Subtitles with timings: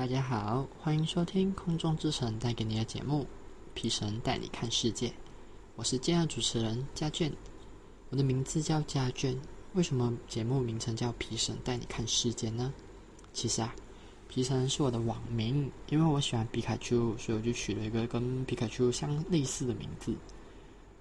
[0.00, 3.20] 大家好，欢迎收听空中之城带给你的节目
[3.74, 5.08] 《皮神带你看世界》。
[5.76, 7.30] 我是今天的主持人家眷，
[8.08, 9.36] 我的名字叫家眷。
[9.74, 12.72] 为什么节目名称叫《皮神带你看世界》呢？
[13.34, 13.74] 其实啊，
[14.26, 20.16] 皮神是我的网名，因为我喜欢皮卡丘，所以我就取了一个跟皮卡丘相类似的名字。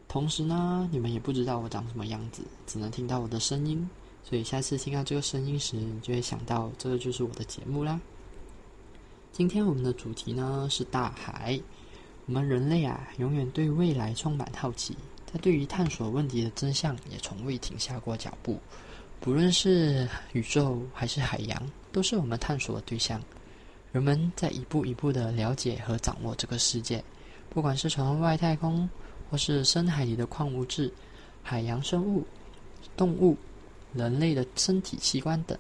[0.09, 3.89] 同时呢，你们也不知道我长什么样子，只能听到我的声音，
[4.25, 7.97] 所以下次听到这个声音时，你就会想到这个就是我的节目啦。
[9.31, 11.59] 今天我们的主题呢是大海。
[12.25, 18.59] 我们人类啊，永远对未来充满好奇，在对于探索问题的真相也从未停下过脚步。
[19.19, 23.19] 不论是宇宙还是海洋，都是我们探索的对象。
[23.91, 27.03] 人们在一步一步的了解和掌握这个世界，
[27.49, 28.87] 不管是从外太空，
[29.31, 30.93] 或是深海里的矿物质、
[31.41, 32.23] 海洋生物、
[32.95, 33.35] 动物、
[33.93, 35.57] 人类的身体器官等。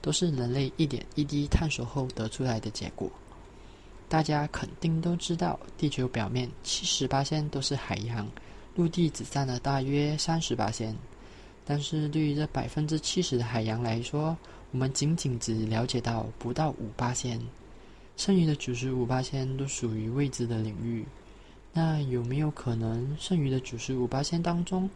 [0.00, 3.10] 都是人类一点一滴探索后得出来的结果。
[4.08, 8.26] 大家肯定都知道，地球表面七十八仙都是海洋，
[8.74, 10.96] 陆地只占了大约三十八仙。
[11.64, 14.36] 但是对于这百分之七十的海洋来说，
[14.72, 17.40] 我们仅仅只了解到不到五八仙，
[18.16, 21.04] 剩余的九十五八仙都属于未知的领域。
[21.72, 24.90] 那有没有可能，剩余的九十五八仙当中，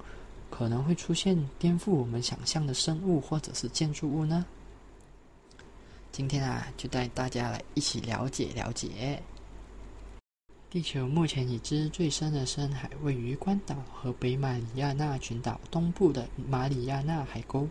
[0.51, 4.45] 可能会出现颠覆我们想象的生物或者是建筑物呢？
[6.17, 9.21] 今天啊，就带大家来一起了解了解。
[10.71, 17.69] 地球目前已知最深的深海位于关岛和北马里亚纳群岛东部的马里亚纳海沟，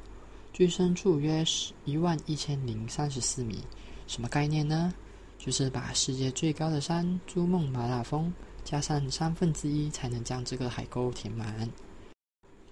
[0.52, 3.64] 最深处约是一万一千零三十四米。
[4.08, 4.94] 什么概念呢？
[5.38, 8.34] 就是把世界最高的山珠穆朗玛峰
[8.66, 11.70] 加上三分之一，才能将这个海沟填满。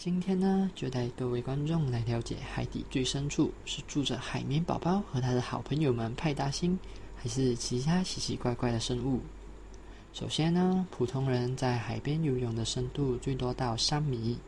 [0.04, 6.76] 今天呢，就带各位观众来了解海底最深处是住着海绵宝宝和他的好朋友们派大星，
[7.16, 9.20] 还是其他奇奇怪怪的生物。
[10.12, 14.40] 首先呢，普通人在海边游泳的深度最多到三米，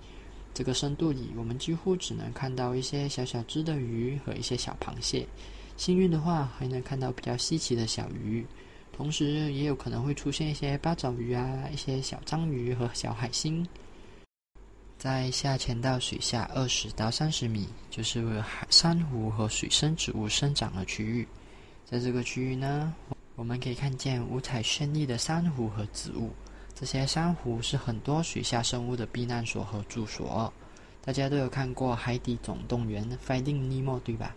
[0.55, 5.23] 这个深度里我们几乎只能看到一些小小只的鱼和一些小螃蟹，
[5.77, 8.43] 幸运的话还能看到比较稀奇的小鱼，
[8.91, 13.63] 同时也有可能会出现一些八爪鱼啊、一些小章鱼和小海星。
[15.03, 21.27] 在下潜到水下二十到三十米，就是海珊瑚和水生植物生长的区域。
[21.83, 22.93] 在这个区域呢，
[23.35, 26.29] 我们可以看见五彩绚丽的珊瑚和植物。
[26.73, 30.53] 这些珊瑚是很多水下生物的避难所和住所。
[31.03, 34.33] 大家都有看过《海底总动员》Finding Nemo 对吧？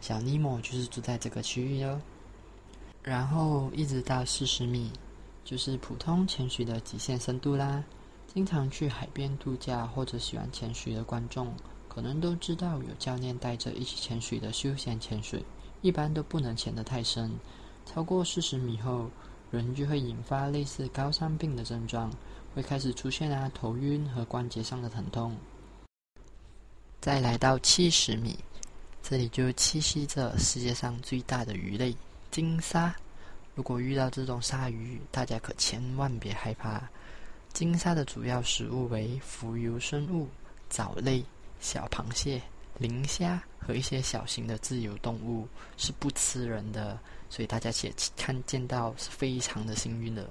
[0.00, 2.02] 小尼莫就是住在这个区域哦。
[3.04, 4.90] 然后一直到四十米，
[5.44, 7.84] 就是普通潜水的极限深度啦。
[8.32, 11.52] 经常去海边度假或者喜欢潜水的观众，
[11.88, 15.42] 可能都知道有教练带着一起潜水的休闲潜水，
[15.80, 17.32] 一般都不能潜得太深。
[17.86, 19.10] 超过四十米后，
[19.50, 22.12] 人就会引发类似高山病的症状，
[22.54, 25.34] 会开始出现啊头晕和关节上的疼痛。
[27.00, 28.38] 再来到七十米，
[29.02, 31.96] 这里就栖息着世界上最大的鱼类——
[32.30, 32.94] 金鲨。
[33.54, 36.88] 如果遇到这种鲨鱼，大家可千万别害怕。
[37.58, 40.28] 金鲨的主要食物为浮游生物、
[40.70, 41.24] 藻类、
[41.58, 42.40] 小螃蟹、
[42.78, 45.44] 磷虾和一些小型的自由动物，
[45.76, 46.96] 是不吃人的，
[47.28, 50.30] 所以大家且看见到是非常的幸运的。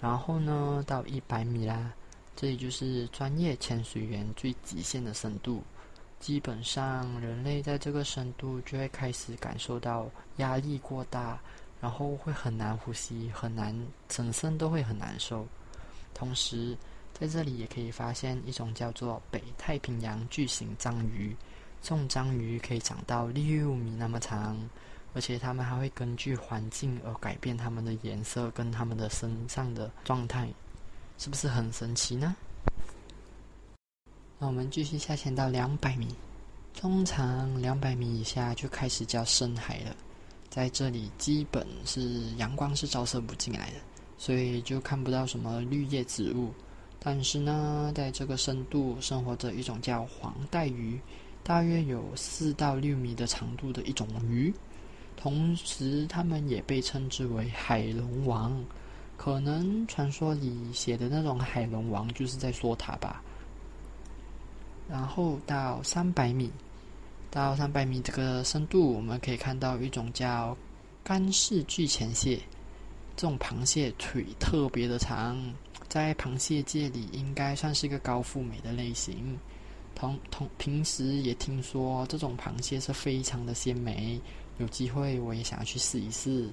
[0.00, 1.92] 然后呢，到一百米啦，
[2.34, 5.62] 这里就是专业潜水员最极限的深度。
[6.18, 11.38] 基本上，人类在这个深度就会开始感受到压力过大，
[11.78, 13.78] 然后会很难呼吸，很难，
[14.08, 15.46] 整身都会很难受。
[16.20, 16.76] 同时，
[17.18, 21.34] 在这里也可以发现一种叫做北太平洋巨型章鱼。
[21.80, 24.54] 这种章鱼可以长到六米那么长，
[25.14, 30.46] 而且它们还会根据环境而改变它们的颜色跟它们的身上的状态，
[31.16, 32.36] 是不是很神奇呢？
[34.38, 36.14] 那我们继续下潜到两百米，
[36.74, 39.96] 通常两百米以下就开始叫深海了。
[40.50, 42.02] 在这里，基本是
[42.36, 43.76] 阳光是照射不进来的。
[44.20, 46.52] 所以就看不到什么绿叶植物，
[46.98, 51.00] 但是呢，在这个深度生活着一种叫黄带鱼，
[51.42, 54.52] 大约有四到六米的长度的一种鱼，
[55.16, 58.62] 同时它们也被称之为海龙王，
[59.16, 63.22] 可能传说里写的那种海龙王就是在说它吧。
[64.86, 66.50] 然后到三百米，
[67.30, 70.54] 到三百米这个深度，我们可以看到一种叫
[71.02, 72.38] 干式巨钳蟹。
[73.20, 75.38] 这种螃蟹腿特别的长，
[75.90, 79.38] 在螃蟹界里应该算是一个高富美的类型。
[79.94, 84.18] 同同平时也听说这种螃蟹是非常的鲜美，
[84.56, 86.48] 有机会我也想要去试一试。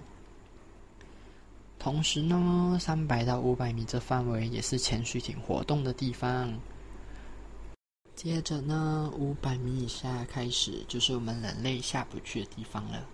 [1.79, 6.53] 同时呢，三百到五百米这范围也是潜水艇活动的地方。
[8.13, 13.07] 接着呢，五百米以下开始就是我们人类下不去的地方了。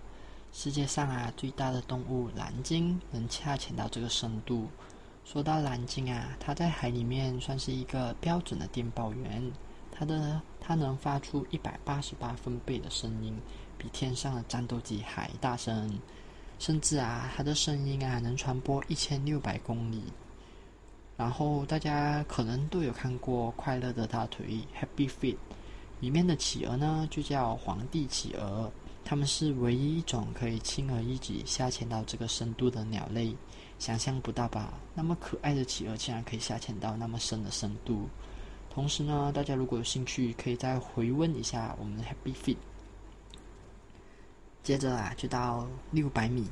[0.56, 4.68] 世界上啊，最大的动物蓝鲸能下潜到这个深度。
[5.24, 9.42] 说到蓝鲸啊，它在海里面算是一个标准的电报员，
[9.90, 13.36] 它的它能发出一百八十八分贝的声音，
[13.76, 15.98] 比天上的战斗机还大声，
[16.60, 20.04] 甚至啊，它的声音啊能传播一千六百公里。
[21.16, 24.46] 然后大家可能都有看过《快乐的大腿》
[24.80, 25.36] （Happy Feet），
[25.98, 28.70] 里面的企鹅呢就叫皇帝企鹅。
[29.04, 33.36] 它们是唯一一种可以轻而易举下潜到这个深度的鸟类，
[33.78, 34.72] 想象不到吧？
[34.94, 38.08] 那么可爱的企鹅竟然可以下潜到那么深的深度。
[38.70, 42.56] 同时呢，大家如果有兴趣，可以再回问一下我们的 Happy Feet。
[44.62, 46.48] 接着啊，就到六百米，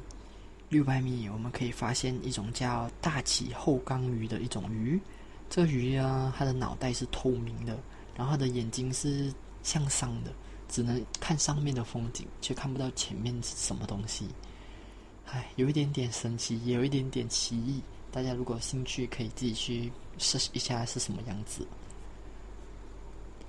[0.69, 5.01] 六百米我们可以发现一种叫大鳍后缸鱼的一种鱼。
[5.49, 7.79] 这个鱼啊，它的脑袋是透明的，
[8.15, 9.33] 然后它的眼睛是
[9.63, 10.31] 向上的。
[10.73, 14.27] 只能看上面的风景，却看不到前面是什么东西。
[15.27, 17.83] 唉，有一点点神奇，也有一点点奇异。
[18.11, 21.67] 大家如果兴趣，可以自己去试一下是什么样子。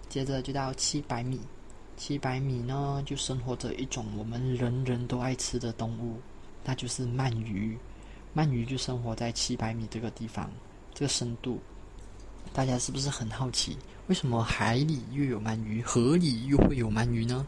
[0.10, 1.40] 接着就到七百米，
[1.96, 6.20] 七百米呢，就生活着一种我们人人都爱吃的动物，
[6.66, 7.78] 那就是鳗鱼。
[8.36, 10.52] 鳗鱼就生活在七百米这个地方，
[10.94, 11.60] 这个深度。
[12.52, 17.46] 大家是不是很好奇，为什么海里又有鳗鱼，河里又会有鳗鱼呢？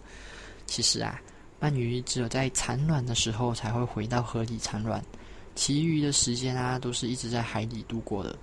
[0.65, 1.21] 其实啊，
[1.59, 5.03] 鳗鱼只有在产卵的时候才会回到河里产卵，
[5.53, 8.35] 其余的时间啊，都是一直在海里度过的。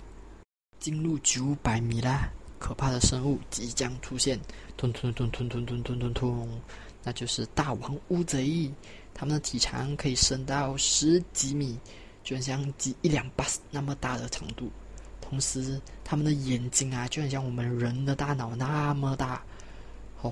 [0.79, 2.29] 进入九百米啦，
[2.59, 4.39] 可怕的生物即将出现，
[4.77, 6.61] 吞吞吞吞吞吞吞吞吞，
[7.03, 8.71] 那就是大王乌贼。
[9.13, 11.77] 它们的体长可以伸到十几米，
[12.23, 14.71] 就像几一辆巴士那么大的长度。
[15.33, 19.41] 同时，他们的眼睛啊，就很像我们人的大脑那么大。
[20.21, 20.31] 哦，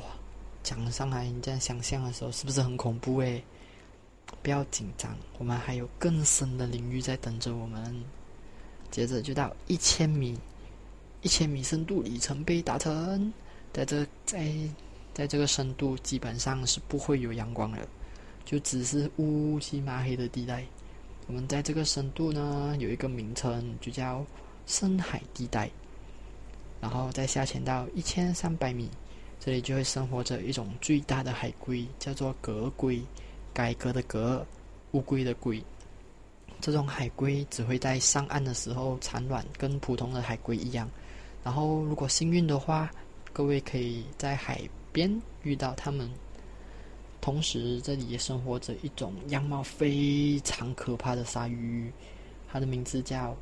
[0.62, 3.44] 讲上来你这样想象的时候，是不是很恐怖诶？
[4.44, 8.00] 不要紧张，我们还有更深的领域在等着我们。
[8.92, 10.38] 接着就到一千米，
[11.24, 13.34] 一千米深度里程碑达成。
[13.74, 14.54] 在这在
[15.16, 17.88] 在这个深度，基本上是不会有阳光的，
[18.46, 20.64] 就只是乌漆麻黑的地带。
[21.26, 24.24] 我们在这个深度呢，有一个名称，就叫。
[24.72, 25.70] 深海地带，
[26.80, 28.90] 然后再下潜到一千三百米，
[29.38, 33.02] 这里就会生活着一种最大的海龟，叫做革龟，
[33.54, 34.46] 改革的革，
[34.92, 35.62] 乌龟的龟。
[36.62, 40.90] 这种海龟只会在上岸的时候产卵，跟普通的海龟一样。
[41.44, 42.90] 然后如果幸运的话，
[43.34, 44.62] 各位可以在海
[44.94, 46.10] 边遇到它们。
[47.20, 51.92] 同时，这里也生活着一种样貌非常可怕的鲨鱼，
[52.50, 53.36] 它的名字叫。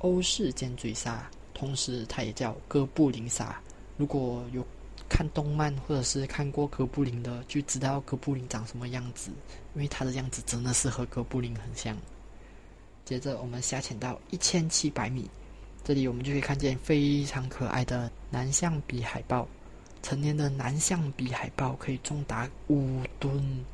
[0.00, 3.60] 欧式尖嘴鲨，同时它也叫哥布林鲨。
[3.96, 4.64] 如果有
[5.08, 9.30] 看动漫或者是看过哥布林的，就知道哥布林长什么样子，
[9.74, 11.96] 因为它的样子真的是和哥布林很像。
[13.04, 15.30] 接着我们下潜到一千七百米，
[15.84, 19.46] 这里我们就可以看见非常可爱的南象鼻海豹。
[20.02, 23.64] 成年的南象鼻海豹可以重达五吨，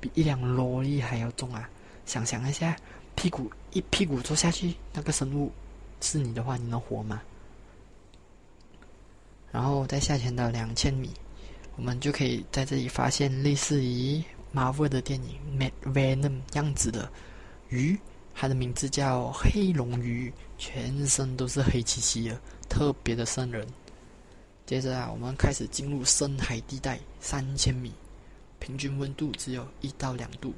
[0.00, 1.68] 比一辆萝莉还要重啊！
[2.04, 2.76] 想象一下，
[3.14, 5.52] 屁股一屁股坐下去，那个生物。
[6.00, 7.20] 是你的话，你能活吗？
[9.50, 11.10] 然后再下潜到两千米，
[11.76, 14.22] 我们就可以在这里发现类似于
[14.54, 17.10] Marvel 的电影《Mad Venom》样子的
[17.68, 17.98] 鱼，
[18.34, 23.66] 它的名字叫黑龙鱼，全身都是黑漆漆的，特别的瘆人。
[24.66, 27.90] 接着啊，我们开始进入深海地带，三千米，
[28.58, 30.52] 平均温度只有一到两度。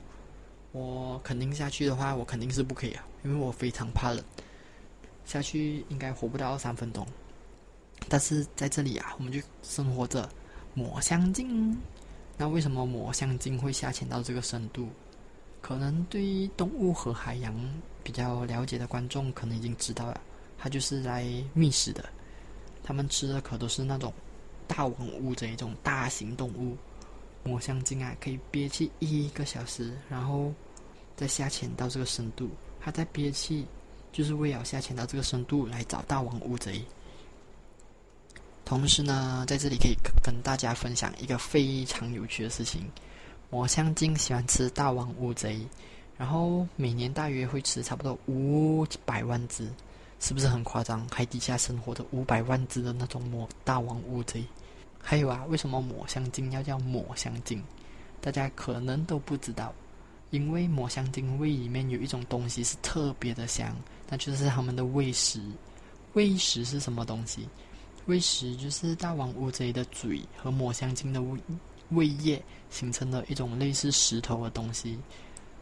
[0.72, 4.24] 我肯定下去的话，我肯定是不可以啊，因为我非常怕冷。
[5.24, 7.06] 下去应该活不到三分钟，
[8.08, 10.28] 但是在这里啊，我们就生活着
[10.74, 11.76] 抹香鲸。
[12.36, 14.88] 那为什么抹香鲸会下潜到这个深度？
[15.60, 17.54] 可能对于动物和海洋
[18.02, 20.20] 比较了解的观众，可能已经知道了，
[20.58, 22.02] 它就是来觅食的。
[22.82, 24.12] 它们吃的可都是那种
[24.66, 26.76] 大王乌贼这种大型动物。
[27.44, 30.52] 抹香鲸啊，可以憋气一个小时，然后
[31.16, 32.48] 再下潜到这个深度，
[32.80, 33.66] 它在憋气。
[34.12, 36.82] 就是为了下潜到这个深度来找大王乌贼。
[38.64, 42.82] 同时呢，在这里可以跟大家分享一个非常有趣的事情：
[43.50, 45.66] 抹香鲸喜欢吃大王乌贼，
[46.16, 49.68] 然后每年大约会吃差不多五百万只，
[50.20, 51.04] 是不是很夸张？
[51.08, 54.44] 海底下生活着五百万只的那种抹大王乌贼。
[55.02, 57.60] 还有啊，为什么抹香鲸要叫抹香鲸？
[58.20, 59.74] 大家可能都不知道，
[60.30, 63.76] 因为抹香鲸胃里面有一种东西是特别的香，
[64.08, 65.40] 那就是他们的胃石。
[66.14, 67.48] 胃石是什么东西？
[68.06, 71.38] 胃石就是大王乌贼的嘴和抹香鲸的胃
[71.90, 74.98] 胃液形成的一种类似石头的东西，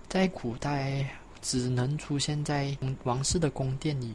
[0.08, 1.08] 在古代
[1.42, 4.14] 只能出现在王室的宫殿里，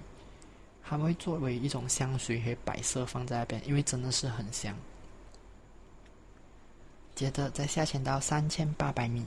[0.84, 4.76] 它会作为一种香水和摆设放在那边，因为真的是很香。
[7.14, 9.24] 接着再下潜到三千八百米，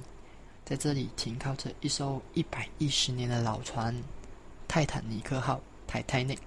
[0.66, 3.94] 在这里停靠着一艘一百一十年的老船——
[4.66, 6.38] 泰坦尼克号 （Titanic）。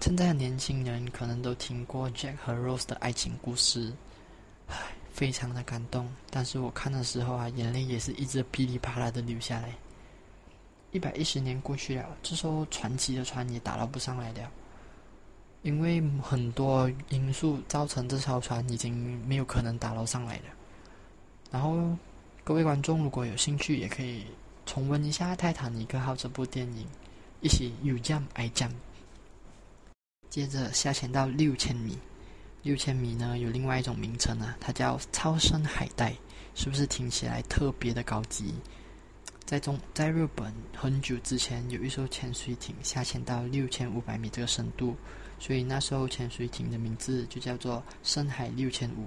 [0.00, 3.92] 现在的年轻人可能都听过 Jack 和 Rose 的爱情故事，
[4.66, 4.74] 唉，
[5.12, 6.12] 非常的感动。
[6.30, 9.72] 但是我看的时候啊，眼泪也是一直噼里啪啦的流下来。
[10.90, 14.50] 一百一十年过去了，这艘传奇的船也打捞不上来了，
[15.62, 20.44] 因为很多因素造成这艘船已经没有可能打捞上来了。
[21.52, 21.96] 然后，
[22.44, 24.24] 各位观众如果有兴趣，也可以
[24.66, 26.84] 重温一下《泰坦尼克号》这部电影，
[27.40, 28.68] 一起有酱爱酱。
[30.28, 31.96] 接着下潜到六千米，
[32.64, 36.16] 六千米呢有另外一种名称呢，它叫超深海带，
[36.56, 38.52] 是不是听起来特别的高级？
[39.44, 44.96] 在中在日本很久之前有一艘潜水艇下潜到六千五百米这个深度，
[45.38, 49.06] 所以那时候潜水艇的名字就叫做深海六千五。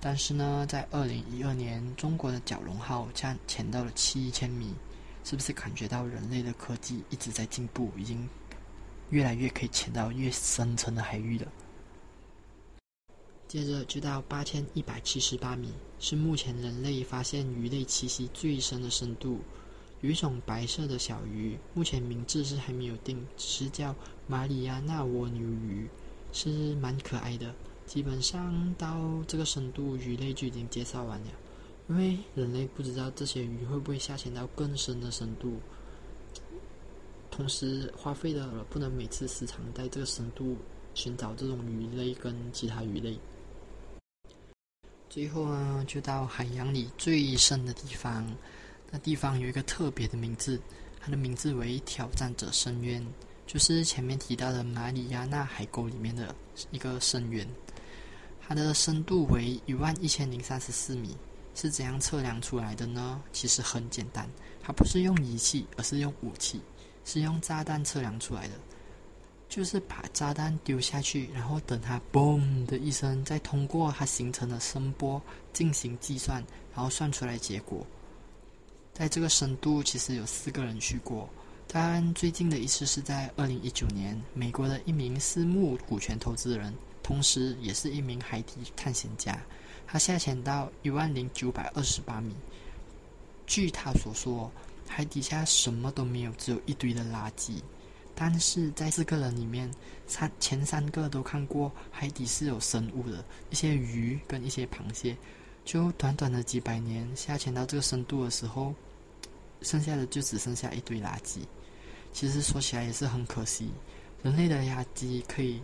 [0.00, 4.74] 但是呢，在二零一二年，中国的蛟龙号潜潜到了七千米，
[5.24, 8.26] 是不是感觉到人类的科技一直在进步，已经？
[9.10, 11.46] 越来越可以潜到越深层的海域了。
[13.46, 19.40] 接着就到八千一百七十八米，是目前人类发现鱼类栖息最深的深度。
[20.00, 23.94] 有一种白色的小鱼，目前名字是还没有定，只是叫
[24.26, 25.86] 马里亚纳蜗牛鱼，
[26.32, 27.54] 是蛮可爱的。
[27.90, 31.26] 基本上到这个深度，鱼类就已经介绍完了，
[31.88, 35.58] 因为人类不知道这些鱼会不会下潜到更深的深度。
[37.32, 40.56] 同时花费的不能每次时常在这个深度
[40.94, 43.18] 寻找这种鱼类跟其他鱼类。
[45.08, 48.24] 最后呢，就到海洋里最深的地方，
[48.92, 50.60] 那地方有一个特别的名字，
[51.00, 53.04] 它的名字为挑战者深渊，
[53.48, 56.32] 就是前面提到的马里亚纳海沟里面的
[56.70, 57.44] 一个深渊。
[58.50, 61.16] 它的深度为一万一千零三十四米，
[61.54, 63.22] 是怎样测量出来的呢？
[63.32, 64.28] 其实很简单，
[64.60, 66.60] 它不是用仪器，而是用武器。
[67.04, 68.54] 是用炸弹测量出来的，
[69.48, 77.86] 就是把炸弹丢下去，然后等它“嘣”的一声，再通过它形成的声波进行计算，然后算出来结果。
[78.92, 81.28] 在这个深度，其实有四个人去过，
[81.68, 86.74] 但最近的一次是在二零一九年，美国的一名私募股权投资人，
[87.10, 89.36] 同时也是一名海底探险家，
[89.84, 92.32] 他下潜到一万零九百二十八米。
[93.48, 94.48] 据他所说。
[94.92, 97.62] 海底下什么都没有，只有一堆的垃圾。
[98.12, 99.70] 但是在四个人里面，
[100.08, 105.16] 三前三个都看过海底是有生物的，一些鱼跟一些螃蟹。
[105.64, 108.74] 就短短的几百年下潜到这个深度的时候，
[109.62, 111.38] 剩下的就只剩下一堆垃圾。
[112.12, 113.70] 其实说起来也是很可惜，
[114.24, 115.62] 人类的垃圾可以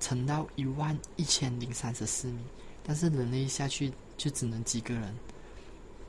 [0.00, 2.40] 沉到一万一千零三十四米，
[2.82, 5.14] 但是人类下去就只能几个人。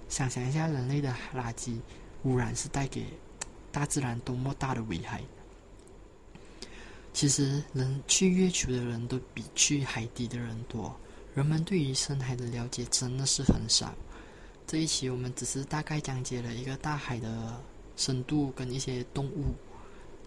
[0.07, 1.77] 想想一下，人类的垃圾。
[2.23, 3.05] 污染是带给
[3.71, 5.21] 大自然多么大的危害！
[7.13, 10.93] 其实，人去月球的人都比去海底的人多。
[11.33, 13.95] 人们对于深海的了解真的是很少。
[14.67, 17.63] 这一期我们只是大概讲解了一个大海的
[17.95, 19.55] 深度跟一些动物，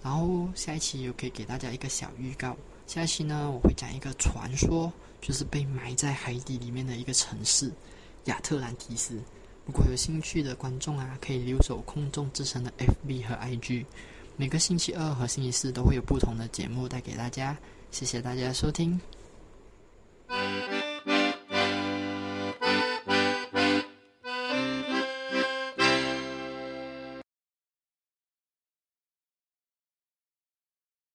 [0.03, 2.57] 然后下一期又可以给大家一个小预告。
[2.93, 7.73] 下期呢，我会讲一个传说，就是被埋在海底里面的一个城市——
[8.29, 9.19] 亚特兰蒂斯。
[9.65, 13.87] 如果有兴趣的观众啊，可以留守空中之城的 FB 和 IG，
[14.37, 17.57] 每个星期二和星期四都会有不同的节目带给大家。
[17.91, 19.01] 谢谢大家收听。